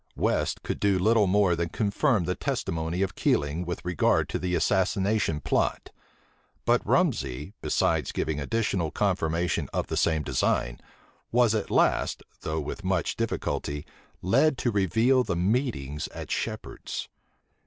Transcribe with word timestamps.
West 0.15 0.63
could 0.63 0.79
do 0.79 0.97
little 0.97 1.27
more 1.27 1.55
than 1.55 1.69
confirm 1.69 2.23
the 2.23 2.33
testimony 2.33 3.03
of 3.03 3.13
Keiling 3.13 3.67
with 3.67 3.85
regard 3.85 4.27
to 4.29 4.39
the 4.39 4.55
assassination 4.55 5.39
plot; 5.41 5.91
but 6.65 6.81
Rumsey, 6.87 7.53
besides 7.61 8.11
giving 8.11 8.39
additional 8.39 8.89
confirmation 8.89 9.69
of 9.73 9.85
the 9.85 9.97
same 9.97 10.23
design, 10.23 10.79
was 11.31 11.53
at 11.53 11.69
last, 11.69 12.23
though 12.41 12.59
with 12.59 12.83
much 12.83 13.15
difficulty, 13.15 13.85
led 14.23 14.57
to 14.57 14.71
reveal 14.71 15.23
the 15.23 15.35
meetings 15.35 16.07
at 16.07 16.31
Shephard's. 16.31 17.07